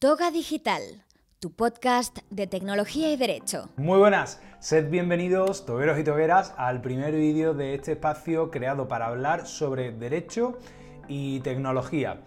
Toga 0.00 0.30
Digital, 0.30 1.02
tu 1.40 1.50
podcast 1.50 2.18
de 2.30 2.46
tecnología 2.46 3.10
y 3.10 3.16
derecho. 3.16 3.68
Muy 3.76 3.98
buenas, 3.98 4.40
sed 4.60 4.90
bienvenidos, 4.90 5.66
togueros 5.66 5.98
y 5.98 6.04
togueras, 6.04 6.54
al 6.56 6.80
primer 6.80 7.16
vídeo 7.16 7.52
de 7.52 7.74
este 7.74 7.92
espacio 7.92 8.52
creado 8.52 8.86
para 8.86 9.08
hablar 9.08 9.48
sobre 9.48 9.90
derecho 9.90 10.56
y 11.08 11.40
tecnología. 11.40 12.20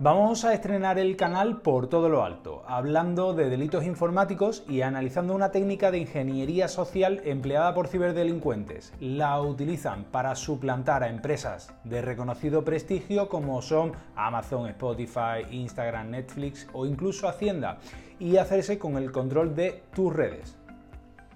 Vamos 0.00 0.44
a 0.44 0.54
estrenar 0.54 0.96
el 1.00 1.16
canal 1.16 1.60
por 1.60 1.88
todo 1.88 2.08
lo 2.08 2.22
alto, 2.22 2.62
hablando 2.68 3.34
de 3.34 3.50
delitos 3.50 3.84
informáticos 3.84 4.62
y 4.68 4.82
analizando 4.82 5.34
una 5.34 5.50
técnica 5.50 5.90
de 5.90 5.98
ingeniería 5.98 6.68
social 6.68 7.20
empleada 7.24 7.74
por 7.74 7.88
ciberdelincuentes. 7.88 8.92
La 9.00 9.40
utilizan 9.42 10.04
para 10.04 10.36
suplantar 10.36 11.02
a 11.02 11.08
empresas 11.08 11.74
de 11.82 12.00
reconocido 12.00 12.64
prestigio 12.64 13.28
como 13.28 13.60
son 13.60 13.90
Amazon, 14.14 14.68
Spotify, 14.68 15.44
Instagram, 15.50 16.10
Netflix 16.10 16.68
o 16.72 16.86
incluso 16.86 17.26
Hacienda 17.26 17.78
y 18.20 18.36
hacerse 18.36 18.78
con 18.78 18.98
el 18.98 19.10
control 19.10 19.56
de 19.56 19.82
tus 19.96 20.14
redes. 20.14 20.56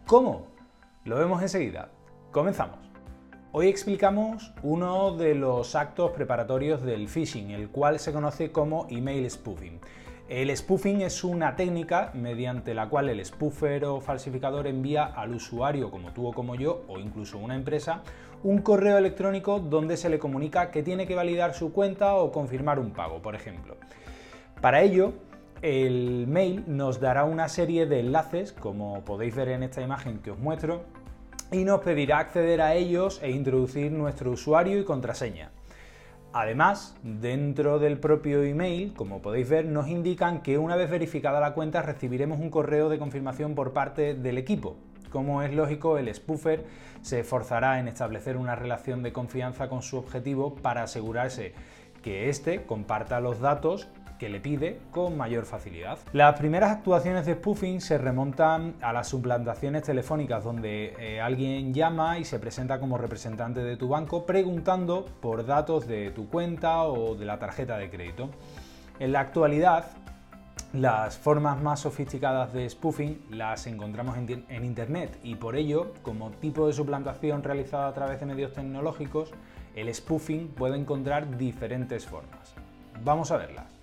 ¿Cómo? 0.06 0.46
Lo 1.04 1.18
vemos 1.18 1.42
enseguida. 1.42 1.88
Comenzamos. 2.30 2.91
Hoy 3.54 3.68
explicamos 3.68 4.50
uno 4.62 5.14
de 5.14 5.34
los 5.34 5.74
actos 5.74 6.12
preparatorios 6.12 6.82
del 6.82 7.06
phishing, 7.06 7.50
el 7.50 7.68
cual 7.68 7.98
se 7.98 8.10
conoce 8.10 8.50
como 8.50 8.86
email 8.88 9.30
spoofing. 9.30 9.78
El 10.30 10.56
spoofing 10.56 11.02
es 11.02 11.22
una 11.22 11.54
técnica 11.54 12.12
mediante 12.14 12.72
la 12.72 12.88
cual 12.88 13.10
el 13.10 13.22
spoofer 13.22 13.84
o 13.84 14.00
falsificador 14.00 14.66
envía 14.68 15.04
al 15.04 15.34
usuario 15.34 15.90
como 15.90 16.14
tú 16.14 16.28
o 16.28 16.32
como 16.32 16.54
yo, 16.54 16.86
o 16.88 16.98
incluso 16.98 17.36
una 17.36 17.54
empresa, 17.54 18.02
un 18.42 18.62
correo 18.62 18.96
electrónico 18.96 19.60
donde 19.60 19.98
se 19.98 20.08
le 20.08 20.18
comunica 20.18 20.70
que 20.70 20.82
tiene 20.82 21.06
que 21.06 21.14
validar 21.14 21.52
su 21.52 21.74
cuenta 21.74 22.14
o 22.14 22.32
confirmar 22.32 22.78
un 22.78 22.92
pago, 22.92 23.20
por 23.20 23.34
ejemplo. 23.34 23.76
Para 24.62 24.80
ello, 24.80 25.12
el 25.60 26.26
mail 26.26 26.64
nos 26.68 27.00
dará 27.00 27.24
una 27.24 27.50
serie 27.50 27.84
de 27.84 28.00
enlaces, 28.00 28.50
como 28.50 29.04
podéis 29.04 29.36
ver 29.36 29.50
en 29.50 29.62
esta 29.62 29.82
imagen 29.82 30.20
que 30.20 30.30
os 30.30 30.38
muestro, 30.38 30.84
y 31.52 31.64
nos 31.64 31.80
pedirá 31.80 32.18
acceder 32.18 32.62
a 32.62 32.74
ellos 32.74 33.20
e 33.22 33.30
introducir 33.30 33.92
nuestro 33.92 34.30
usuario 34.30 34.78
y 34.80 34.84
contraseña. 34.84 35.50
Además, 36.32 36.96
dentro 37.02 37.78
del 37.78 37.98
propio 37.98 38.42
email, 38.42 38.94
como 38.94 39.20
podéis 39.20 39.50
ver, 39.50 39.66
nos 39.66 39.86
indican 39.88 40.40
que 40.40 40.56
una 40.56 40.76
vez 40.76 40.90
verificada 40.90 41.40
la 41.40 41.52
cuenta 41.52 41.82
recibiremos 41.82 42.40
un 42.40 42.48
correo 42.48 42.88
de 42.88 42.98
confirmación 42.98 43.54
por 43.54 43.74
parte 43.74 44.14
del 44.14 44.38
equipo. 44.38 44.76
Como 45.10 45.42
es 45.42 45.52
lógico, 45.52 45.98
el 45.98 46.12
spoofer 46.14 46.64
se 47.02 47.20
esforzará 47.20 47.78
en 47.78 47.86
establecer 47.86 48.38
una 48.38 48.56
relación 48.56 49.02
de 49.02 49.12
confianza 49.12 49.68
con 49.68 49.82
su 49.82 49.98
objetivo 49.98 50.54
para 50.54 50.84
asegurarse 50.84 51.52
que 52.02 52.30
éste 52.30 52.64
comparta 52.64 53.20
los 53.20 53.40
datos 53.40 53.88
que 54.22 54.28
le 54.28 54.38
pide 54.38 54.78
con 54.92 55.16
mayor 55.16 55.46
facilidad. 55.46 55.98
Las 56.12 56.38
primeras 56.38 56.70
actuaciones 56.70 57.26
de 57.26 57.34
spoofing 57.34 57.80
se 57.80 57.98
remontan 57.98 58.76
a 58.80 58.92
las 58.92 59.08
suplantaciones 59.08 59.82
telefónicas 59.82 60.44
donde 60.44 60.94
eh, 61.00 61.20
alguien 61.20 61.74
llama 61.74 62.20
y 62.20 62.24
se 62.24 62.38
presenta 62.38 62.78
como 62.78 62.98
representante 62.98 63.64
de 63.64 63.76
tu 63.76 63.88
banco 63.88 64.24
preguntando 64.24 65.06
por 65.20 65.44
datos 65.44 65.88
de 65.88 66.12
tu 66.12 66.28
cuenta 66.28 66.84
o 66.84 67.16
de 67.16 67.24
la 67.24 67.40
tarjeta 67.40 67.76
de 67.78 67.90
crédito. 67.90 68.30
En 69.00 69.10
la 69.10 69.18
actualidad, 69.18 69.86
las 70.72 71.18
formas 71.18 71.60
más 71.60 71.80
sofisticadas 71.80 72.52
de 72.52 72.70
spoofing 72.70 73.26
las 73.28 73.66
encontramos 73.66 74.16
en, 74.16 74.44
en, 74.48 74.64
Internet 74.64 75.18
y 75.24 75.34
por 75.34 75.56
ello, 75.56 75.94
como 76.02 76.30
tipo 76.30 76.68
de 76.68 76.74
suplantación 76.74 77.42
realizada 77.42 77.88
a 77.88 77.92
través 77.92 78.20
de 78.20 78.26
medios 78.26 78.52
tecnológicos, 78.52 79.32
el 79.74 79.92
spoofing 79.92 80.46
puede 80.46 80.76
encontrar 80.76 81.36
diferentes 81.36 82.06
formas. 82.06 82.54
Vamos 83.02 83.32
a 83.32 83.36
verlas. 83.36 83.81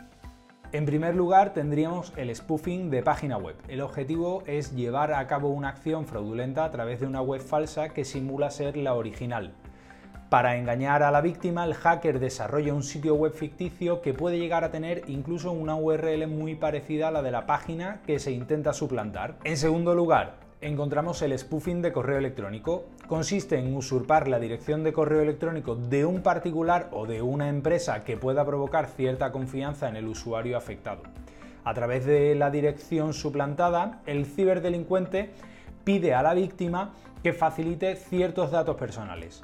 En 0.72 0.86
primer 0.86 1.16
lugar, 1.16 1.54
tendríamos 1.54 2.14
el 2.16 2.36
spoofing 2.36 2.92
de 2.92 3.02
página 3.02 3.38
web. 3.38 3.56
El 3.68 3.82
objetivo 3.82 4.44
es 4.46 4.76
llevar 4.76 5.14
a 5.14 5.26
cabo 5.26 5.50
una 5.50 5.70
acción 5.70 6.06
fraudulenta 6.06 6.64
a 6.64 6.70
través 6.70 7.00
de 7.00 7.08
una 7.08 7.24
web 7.24 7.42
falsa 7.42 7.90
que 7.90 8.06
simula 8.06 8.52
ser 8.52 8.78
la 8.78 8.94
original. 8.94 9.56
Para 10.30 10.58
engañar 10.58 11.02
a 11.02 11.10
la 11.10 11.22
víctima, 11.22 11.66
el 11.66 11.74
hacker 11.74 12.20
desarrolla 12.20 12.76
un 12.76 12.84
sitio 12.84 13.16
web 13.16 13.34
ficticio 13.34 14.04
que 14.04 14.14
puede 14.14 14.38
llegar 14.38 14.64
a 14.64 14.70
tener 14.70 15.02
incluso 15.08 15.52
una 15.52 15.76
URL 15.76 16.28
muy 16.28 16.54
parecida 16.54 17.08
a 17.08 17.12
la 17.12 17.24
de 17.24 17.32
la 17.32 17.48
página 17.48 18.02
que 18.06 18.20
se 18.20 18.32
intenta 18.32 18.72
suplantar. 18.72 19.38
En 19.46 19.58
segundo 19.58 19.96
lugar, 19.96 20.36
encontramos 20.62 21.22
el 21.22 21.38
spoofing 21.38 21.82
de 21.82 21.94
correo 21.94 22.18
electrónico. 22.18 22.86
Consiste 23.08 23.58
en 23.58 23.76
usurpar 23.76 24.28
la 24.28 24.40
dirección 24.40 24.84
de 24.84 24.94
correo 24.94 25.22
electrónico 25.22 25.76
de 25.76 26.06
un 26.06 26.22
particular 26.22 26.90
o 26.92 27.06
de 27.06 27.22
una 27.22 27.50
empresa 27.50 28.04
que 28.04 28.18
pueda 28.18 28.46
provocar 28.46 28.88
cierta 28.88 29.32
confianza 29.32 29.88
en 29.88 29.96
el 29.96 30.08
usuario 30.08 30.58
afectado. 30.58 31.04
A 31.64 31.74
través 31.74 32.06
de 32.06 32.36
la 32.36 32.50
dirección 32.50 33.14
suplantada, 33.14 34.02
el 34.06 34.26
ciberdelincuente 34.26 35.32
pide 35.84 36.14
a 36.14 36.24
la 36.24 36.34
víctima 36.34 36.94
que 37.24 37.34
facilite 37.34 37.96
ciertos 37.96 38.52
datos 38.52 38.76
personales. 38.76 39.42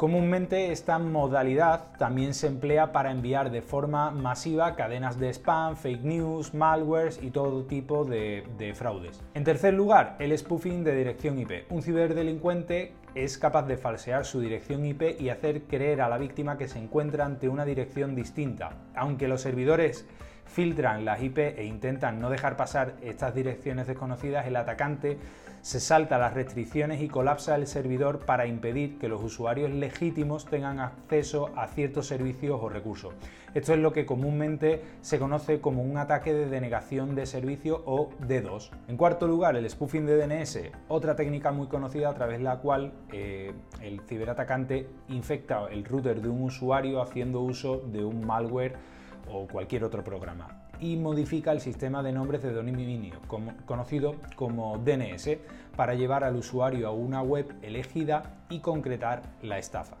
Comúnmente 0.00 0.72
esta 0.72 0.98
modalidad 0.98 1.88
también 1.98 2.32
se 2.32 2.46
emplea 2.46 2.90
para 2.90 3.10
enviar 3.10 3.50
de 3.50 3.60
forma 3.60 4.10
masiva 4.10 4.74
cadenas 4.74 5.20
de 5.20 5.28
spam, 5.28 5.76
fake 5.76 6.04
news, 6.04 6.54
malwares 6.54 7.22
y 7.22 7.30
todo 7.30 7.66
tipo 7.66 8.06
de, 8.06 8.72
fraudes. 8.74 9.22
En 9.34 9.44
tercer 9.44 9.74
lugar, 9.74 10.16
el 10.18 10.36
spoofing 10.38 10.84
de 10.84 10.96
dirección 10.96 11.38
IP. 11.38 11.70
Un 11.70 11.82
ciberdelincuente 11.82 12.94
es 13.14 13.36
capaz 13.36 13.64
de 13.64 13.76
falsear 13.76 14.24
su 14.24 14.40
dirección 14.40 14.86
IP 14.86 15.20
y 15.20 15.28
hacer 15.28 15.64
creer 15.64 16.00
a 16.00 16.08
la 16.08 16.16
víctima 16.16 16.56
que 16.56 16.66
se 16.66 16.78
encuentra 16.78 17.26
ante 17.26 17.50
una 17.50 17.66
dirección 17.66 18.14
distinta. 18.14 18.70
Aunque 18.94 19.28
los 19.28 19.42
servidores 19.42 20.06
filtran 20.50 21.04
las 21.04 21.22
IP 21.22 21.38
e 21.38 21.64
intentan 21.64 22.20
no 22.20 22.28
dejar 22.28 22.56
pasar 22.56 22.94
estas 23.02 23.34
direcciones 23.34 23.86
desconocidas, 23.86 24.46
el 24.46 24.56
atacante 24.56 25.18
se 25.62 25.78
salta 25.78 26.18
las 26.18 26.34
restricciones 26.34 27.02
y 27.02 27.08
colapsa 27.08 27.54
el 27.54 27.66
servidor 27.66 28.20
para 28.20 28.46
impedir 28.46 28.98
que 28.98 29.08
los 29.08 29.22
usuarios 29.22 29.70
legítimos 29.70 30.46
tengan 30.46 30.80
acceso 30.80 31.50
a 31.54 31.66
ciertos 31.66 32.06
servicios 32.06 32.58
o 32.62 32.68
recursos. 32.68 33.14
Esto 33.52 33.74
es 33.74 33.80
lo 33.80 33.92
que 33.92 34.06
comúnmente 34.06 34.82
se 35.02 35.18
conoce 35.18 35.60
como 35.60 35.82
un 35.82 35.98
ataque 35.98 36.32
de 36.32 36.46
denegación 36.46 37.14
de 37.14 37.26
servicio 37.26 37.82
o 37.84 38.10
DDoS. 38.20 38.70
En 38.88 38.96
cuarto 38.96 39.26
lugar, 39.26 39.56
el 39.56 39.68
spoofing 39.68 40.06
de 40.06 40.16
DNS, 40.16 40.60
otra 40.88 41.14
técnica 41.14 41.52
muy 41.52 41.66
conocida 41.66 42.08
a 42.08 42.14
través 42.14 42.38
de 42.38 42.44
la 42.44 42.58
cual 42.58 42.92
eh, 43.12 43.52
el 43.82 44.00
ciberatacante 44.00 44.88
infecta 45.08 45.66
el 45.70 45.84
router 45.84 46.22
de 46.22 46.28
un 46.28 46.42
usuario 46.44 47.02
haciendo 47.02 47.40
uso 47.40 47.78
de 47.78 48.04
un 48.04 48.24
malware 48.24 48.99
o 49.32 49.46
cualquier 49.46 49.84
otro 49.84 50.02
programa 50.04 50.66
y 50.80 50.96
modifica 50.96 51.52
el 51.52 51.60
sistema 51.60 52.02
de 52.02 52.12
nombres 52.12 52.42
de 52.42 52.52
dominio 52.52 53.18
conocido 53.66 54.16
como 54.36 54.78
DNS 54.78 55.38
para 55.76 55.94
llevar 55.94 56.24
al 56.24 56.36
usuario 56.36 56.88
a 56.88 56.92
una 56.92 57.22
web 57.22 57.54
elegida 57.62 58.44
y 58.48 58.60
concretar 58.60 59.22
la 59.42 59.58
estafa. 59.58 59.96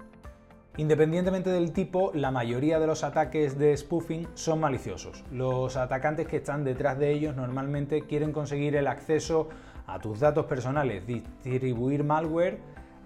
Independientemente 0.76 1.50
del 1.50 1.72
tipo, 1.72 2.12
la 2.14 2.30
mayoría 2.30 2.78
de 2.78 2.86
los 2.86 3.04
ataques 3.04 3.58
de 3.58 3.76
spoofing 3.76 4.28
son 4.34 4.60
maliciosos. 4.60 5.24
Los 5.30 5.76
atacantes 5.76 6.26
que 6.26 6.36
están 6.36 6.64
detrás 6.64 6.98
de 6.98 7.12
ellos 7.12 7.36
normalmente 7.36 8.02
quieren 8.02 8.32
conseguir 8.32 8.76
el 8.76 8.86
acceso 8.86 9.48
a 9.86 9.98
tus 9.98 10.20
datos 10.20 10.46
personales, 10.46 11.06
distribuir 11.06 12.04
malware, 12.04 12.60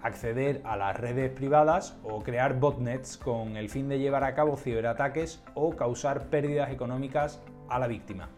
acceder 0.05 0.61
a 0.63 0.77
las 0.77 0.95
redes 0.97 1.31
privadas 1.31 1.97
o 2.03 2.21
crear 2.21 2.59
botnets 2.59 3.17
con 3.17 3.57
el 3.57 3.69
fin 3.69 3.89
de 3.89 3.97
llevar 3.97 4.23
a 4.23 4.35
cabo 4.35 4.55
ciberataques 4.55 5.43
o 5.55 5.75
causar 5.75 6.27
pérdidas 6.27 6.71
económicas 6.71 7.41
a 7.69 7.79
la 7.79 7.87
víctima. 7.87 8.29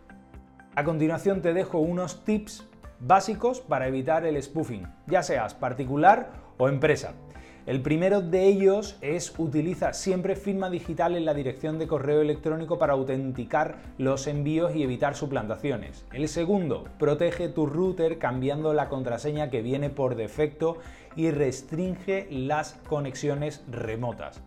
A 0.75 0.85
continuación 0.85 1.41
te 1.41 1.53
dejo 1.53 1.79
unos 1.79 2.23
tips 2.23 2.65
básicos 2.99 3.59
para 3.59 3.87
evitar 3.87 4.25
el 4.25 4.41
spoofing, 4.41 4.87
ya 5.07 5.23
seas 5.23 5.53
particular 5.53 6.31
o 6.57 6.69
empresa. 6.69 7.13
El 7.67 7.81
primero 7.81 8.21
de 8.21 8.45
ellos 8.45 8.97
es 9.01 9.37
utiliza 9.37 9.91
siempre 9.91 10.37
firma 10.37 10.69
digital 10.69 11.17
en 11.17 11.25
la 11.25 11.33
dirección 11.33 11.77
de 11.79 11.85
correo 11.85 12.21
electrónico 12.21 12.79
para 12.79 12.93
autenticar 12.93 13.79
los 13.97 14.25
envíos 14.27 14.73
y 14.73 14.83
evitar 14.83 15.17
suplantaciones. 15.17 16.05
El 16.13 16.29
segundo, 16.29 16.85
protege 16.97 17.49
tu 17.49 17.65
router 17.65 18.19
cambiando 18.19 18.73
la 18.73 18.87
contraseña 18.87 19.49
que 19.49 19.61
viene 19.61 19.89
por 19.89 20.15
defecto 20.15 20.77
y 21.17 21.31
restringe 21.31 22.27
las 22.29 22.73
conexiones 22.87 23.65
remotas. 23.69 24.41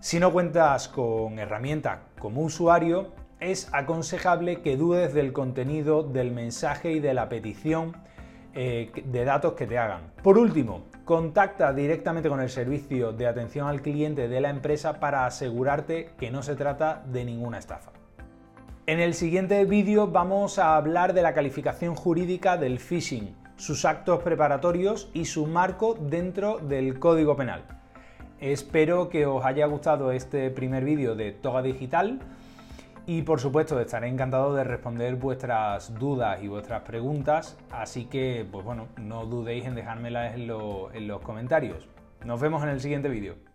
Si 0.00 0.18
no 0.18 0.32
cuentas 0.32 0.88
con 0.88 1.38
herramienta 1.38 2.04
como 2.18 2.42
usuario, 2.42 3.12
es 3.40 3.68
aconsejable 3.72 4.62
que 4.62 4.76
dudes 4.76 5.12
del 5.12 5.32
contenido 5.32 6.02
del 6.02 6.30
mensaje 6.30 6.92
y 6.92 7.00
de 7.00 7.14
la 7.14 7.28
petición 7.28 7.96
eh, 8.54 8.90
de 9.04 9.24
datos 9.24 9.52
que 9.54 9.66
te 9.66 9.76
hagan. 9.76 10.12
Por 10.22 10.38
último, 10.38 10.84
contacta 11.04 11.72
directamente 11.72 12.28
con 12.28 12.40
el 12.40 12.48
servicio 12.48 13.12
de 13.12 13.26
atención 13.26 13.66
al 13.66 13.82
cliente 13.82 14.28
de 14.28 14.40
la 14.40 14.50
empresa 14.50 15.00
para 15.00 15.26
asegurarte 15.26 16.10
que 16.18 16.30
no 16.30 16.42
se 16.42 16.54
trata 16.54 17.02
de 17.06 17.24
ninguna 17.24 17.58
estafa. 17.58 17.92
En 18.86 19.00
el 19.00 19.14
siguiente 19.14 19.64
vídeo 19.64 20.06
vamos 20.06 20.58
a 20.58 20.76
hablar 20.76 21.12
de 21.12 21.22
la 21.22 21.34
calificación 21.34 21.94
jurídica 21.94 22.56
del 22.56 22.78
phishing, 22.78 23.34
sus 23.58 23.84
actos 23.84 24.22
preparatorios 24.22 25.10
y 25.12 25.26
su 25.26 25.46
marco 25.46 25.94
dentro 26.00 26.58
del 26.58 26.98
Código 26.98 27.36
Penal. 27.36 27.64
Espero 28.40 29.08
que 29.08 29.26
os 29.26 29.44
haya 29.44 29.66
gustado 29.66 30.12
este 30.12 30.50
primer 30.50 30.84
vídeo 30.84 31.16
de 31.16 31.32
Toga 31.32 31.60
Digital 31.60 32.20
Y 33.04 33.22
por 33.22 33.40
supuesto, 33.40 33.80
estaré 33.80 34.08
encantado 34.08 34.54
de 34.54 34.64
responder 34.64 35.16
vuestras 35.16 35.94
dudas 35.98 36.42
y 36.42 36.48
vuestras 36.48 36.82
preguntas, 36.82 37.56
así 37.70 38.04
que, 38.04 38.46
pues 38.52 38.64
bueno, 38.66 38.88
no 38.98 39.24
dudéis 39.24 39.64
en 39.64 39.74
dejármelas 39.74 40.34
en, 40.34 40.42
en 40.42 41.08
los 41.08 41.20
comentarios. 41.22 41.88
Nos 42.24 42.38
vemos 42.38 42.62
en 42.62 42.68
el 42.68 42.80
siguiente 42.80 43.08
vídeo. 43.08 43.47